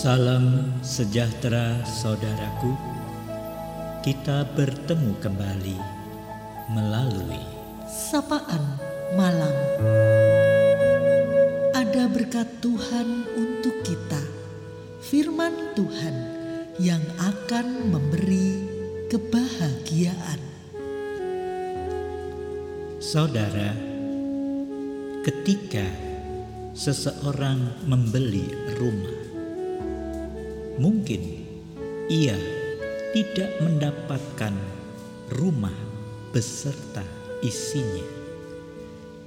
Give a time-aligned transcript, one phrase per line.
[0.00, 2.72] Salam sejahtera saudaraku.
[4.00, 5.76] Kita bertemu kembali
[6.72, 7.44] melalui
[7.84, 8.80] Sapaan
[9.12, 9.52] malam.
[11.76, 14.24] Ada berkat Tuhan untuk kita.
[15.04, 16.16] Firman Tuhan
[16.80, 18.56] yang akan memberi
[19.12, 20.40] kebahagiaan.
[23.04, 23.76] saudara.
[25.28, 25.84] Ketika
[26.72, 28.48] seseorang membeli
[28.80, 29.29] rumah,
[30.80, 31.44] mungkin
[32.08, 32.40] ia
[33.12, 34.56] tidak mendapatkan
[35.36, 35.76] rumah
[36.32, 37.04] beserta
[37.44, 38.08] isinya.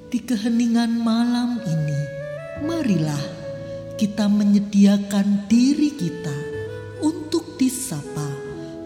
[0.10, 2.02] Di keheningan malam ini,
[2.66, 3.22] marilah
[4.02, 6.38] kita menyediakan diri kita
[7.06, 8.34] untuk disapa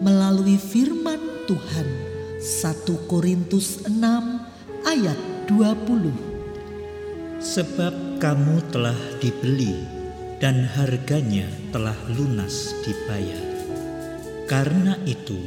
[0.04, 1.88] melalui firman Tuhan
[2.38, 3.96] 1 Korintus 6
[4.84, 6.12] ayat 20.
[7.40, 9.97] Sebab kamu telah dibeli
[10.38, 13.42] dan harganya telah lunas dibayar.
[14.46, 15.38] Karena itu,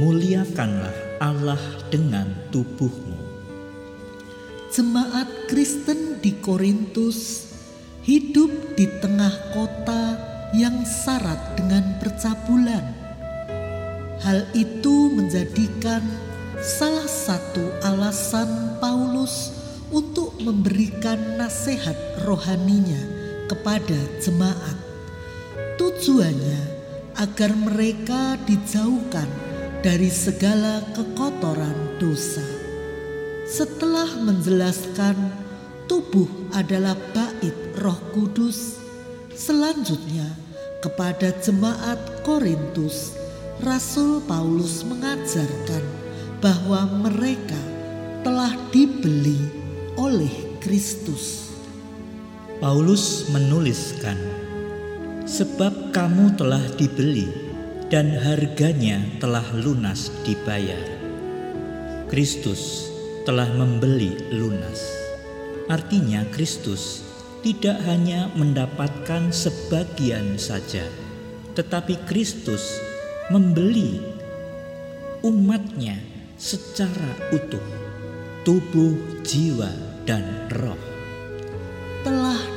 [0.00, 1.60] muliakanlah Allah
[1.92, 3.20] dengan tubuhmu.
[4.74, 7.52] Jemaat Kristen di Korintus
[8.02, 10.18] hidup di tengah kota
[10.56, 12.84] yang syarat dengan percabulan.
[14.24, 16.02] Hal itu menjadikan
[16.58, 19.52] salah satu alasan Paulus
[19.94, 21.94] untuk memberikan nasihat
[22.26, 23.23] rohaninya
[23.54, 24.74] kepada jemaat.
[25.78, 26.62] Tujuannya
[27.14, 29.30] agar mereka dijauhkan
[29.78, 32.42] dari segala kekotoran dosa.
[33.46, 35.14] Setelah menjelaskan
[35.86, 38.82] tubuh adalah bait Roh Kudus,
[39.30, 40.26] selanjutnya
[40.82, 43.14] kepada jemaat Korintus,
[43.62, 45.84] Rasul Paulus mengajarkan
[46.42, 47.60] bahwa mereka
[48.26, 49.38] telah dibeli
[49.94, 51.43] oleh Kristus.
[52.64, 54.16] Paulus menuliskan,
[55.28, 57.28] "Sebab kamu telah dibeli,
[57.92, 60.80] dan harganya telah lunas dibayar."
[62.08, 62.88] Kristus
[63.28, 64.80] telah membeli lunas.
[65.68, 67.04] Artinya, Kristus
[67.44, 70.88] tidak hanya mendapatkan sebagian saja,
[71.52, 72.80] tetapi Kristus
[73.28, 74.00] membeli
[75.20, 76.00] umatnya
[76.40, 77.68] secara utuh,
[78.40, 79.68] tubuh, jiwa,
[80.08, 80.93] dan roh.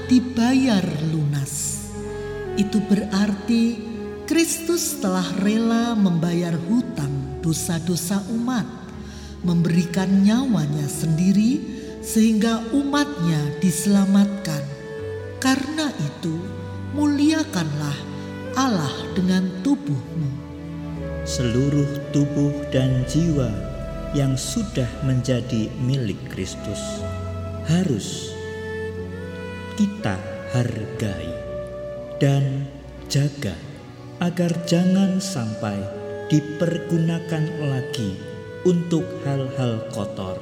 [0.07, 1.83] Dibayar lunas.
[2.55, 3.75] Itu berarti
[4.23, 8.63] Kristus telah rela membayar hutang dosa-dosa umat,
[9.43, 11.59] memberikan nyawanya sendiri
[11.99, 14.63] sehingga umatnya diselamatkan.
[15.43, 16.39] Karena itu,
[16.95, 17.99] muliakanlah
[18.55, 20.31] Allah dengan tubuhmu.
[21.27, 23.51] Seluruh tubuh dan jiwa
[24.15, 26.79] yang sudah menjadi milik Kristus
[27.67, 28.36] harus
[29.77, 30.17] kita
[30.57, 31.29] hargai
[32.17, 32.65] dan
[33.05, 33.53] jaga
[34.17, 35.77] agar jangan sampai
[36.33, 38.17] dipergunakan lagi
[38.65, 40.41] untuk hal-hal kotor.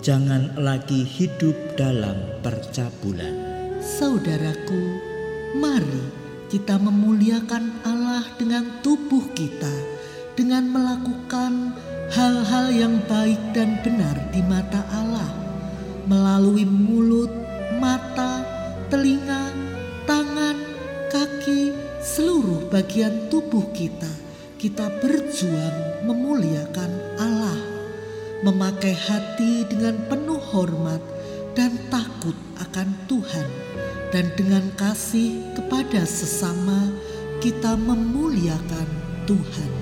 [0.00, 3.36] Jangan lagi hidup dalam percabulan.
[3.84, 5.04] Saudaraku,
[5.60, 6.08] mari
[6.48, 9.74] kita memuliakan Allah dengan tubuh kita,
[10.32, 11.76] dengan melakukan
[12.08, 15.28] hal-hal yang baik dan benar di mata Allah
[16.06, 17.45] melalui mulut,
[18.96, 19.52] telinga,
[20.08, 20.56] tangan,
[21.12, 24.08] kaki, seluruh bagian tubuh kita.
[24.56, 27.60] Kita berjuang memuliakan Allah,
[28.40, 31.04] memakai hati dengan penuh hormat
[31.52, 33.44] dan takut akan Tuhan,
[34.16, 36.88] dan dengan kasih kepada sesama
[37.44, 38.88] kita memuliakan
[39.28, 39.72] Tuhan.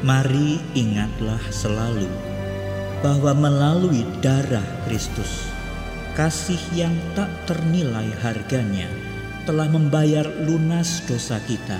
[0.00, 2.08] Mari ingatlah selalu
[3.04, 5.52] bahwa melalui darah Kristus,
[6.16, 8.88] kasih yang tak ternilai harganya
[9.44, 11.76] telah membayar lunas dosa kita,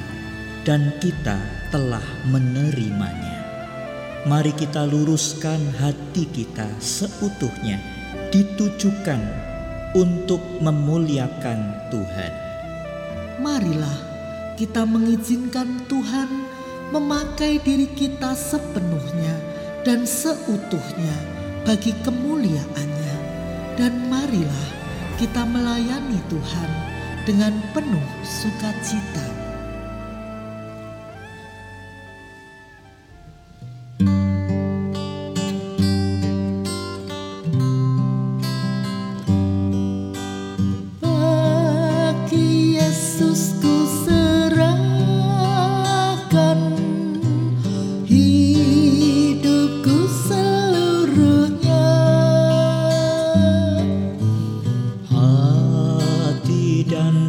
[0.62, 1.40] dan kita
[1.72, 3.42] telah menerimanya.
[4.28, 7.80] Mari kita luruskan hati kita seutuhnya,
[8.28, 9.18] ditujukan
[9.96, 12.32] untuk memuliakan Tuhan.
[13.40, 13.98] Marilah
[14.60, 16.28] kita mengizinkan Tuhan
[16.92, 19.32] memakai diri kita sepenuhnya
[19.80, 21.16] dan seutuhnya
[21.64, 23.05] bagi kemuliaannya.
[23.76, 24.68] Dan marilah
[25.20, 26.70] kita melayani Tuhan
[27.28, 29.45] dengan penuh sukacita.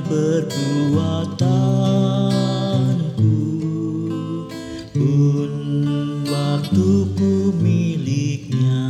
[0.08, 1.36] perbuatanku.
[4.96, 5.54] Pun
[6.24, 8.88] waktuku miliknya.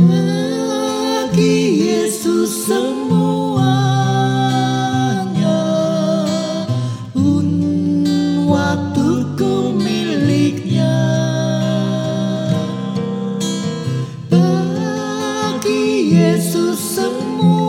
[0.00, 1.60] Bagi
[1.92, 3.68] Yesus semuanya
[7.12, 7.48] pun
[8.48, 10.96] waktuku miliknya.
[14.32, 15.84] Bagi
[16.16, 17.59] Yesus semuanya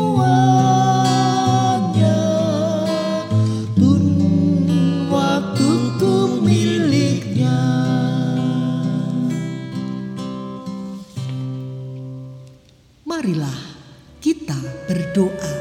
[14.52, 15.52] kita berdoa.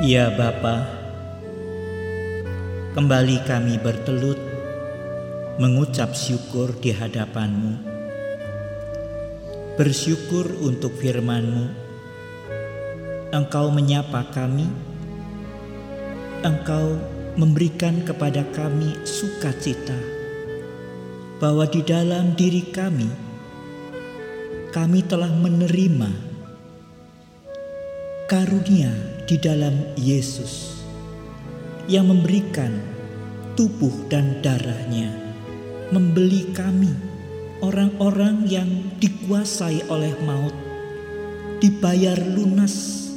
[0.00, 0.88] Ya Bapa,
[2.96, 4.40] kembali kami bertelut
[5.60, 7.76] mengucap syukur di hadapanmu.
[9.76, 11.66] Bersyukur untuk firmanmu.
[13.28, 14.64] Engkau menyapa kami.
[16.40, 16.96] Engkau
[17.36, 19.98] memberikan kepada kami sukacita
[21.36, 23.27] bahwa di dalam diri kami
[24.78, 26.06] kami telah menerima
[28.30, 28.94] karunia
[29.26, 30.78] di dalam Yesus
[31.90, 32.78] yang memberikan
[33.58, 35.10] tubuh dan darahnya
[35.90, 36.94] membeli kami
[37.58, 38.70] orang-orang yang
[39.02, 40.54] dikuasai oleh maut
[41.58, 43.10] dibayar lunas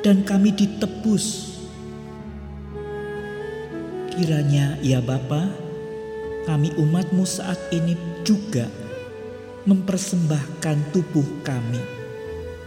[0.00, 1.52] dan kami ditebus.
[4.08, 5.52] Kiranya ya Bapa
[6.48, 7.92] kami umatmu saat ini
[8.24, 8.85] juga
[9.66, 11.96] mempersembahkan tubuh kami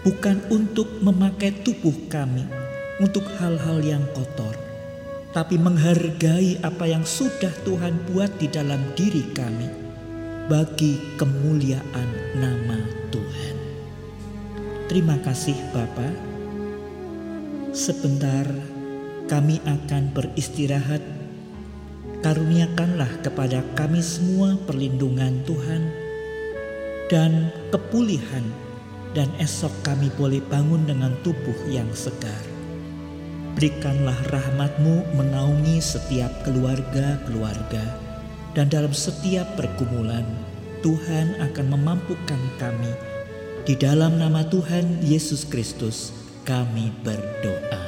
[0.04, 2.48] bukan untuk memakai tubuh kami
[3.00, 4.56] untuk hal-hal yang kotor,
[5.32, 9.68] tapi menghargai apa yang sudah Tuhan buat di dalam diri kami
[10.48, 12.10] bagi kemuliaan
[12.40, 12.80] nama
[13.12, 13.56] Tuhan.
[14.88, 16.10] Terima kasih Bapa.
[17.72, 18.48] Sebentar
[19.30, 21.04] kami akan beristirahat.
[22.20, 25.99] Karuniakanlah kepada kami semua perlindungan Tuhan
[27.10, 28.46] dan kepulihan
[29.18, 32.46] dan esok kami boleh bangun dengan tubuh yang segar.
[33.58, 37.82] Berikanlah rahmatmu menaungi setiap keluarga-keluarga
[38.54, 40.24] dan dalam setiap pergumulan
[40.80, 42.94] Tuhan akan memampukan kami.
[43.68, 46.16] Di dalam nama Tuhan Yesus Kristus
[46.48, 47.84] kami berdoa.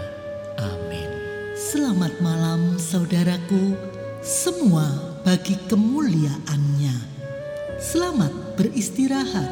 [0.60, 1.10] Amin.
[1.56, 3.78] Selamat malam saudaraku,
[4.20, 7.21] semua bagi kemuliaannya.
[7.82, 8.30] Selamat
[8.62, 9.50] beristirahat.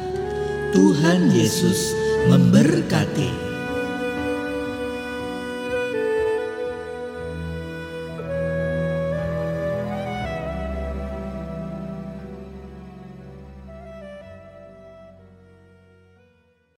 [0.70, 1.90] Tuhan Yesus
[2.30, 3.49] memberkati.